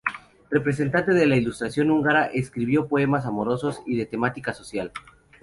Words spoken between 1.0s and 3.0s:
de la ilustración húngara, escribió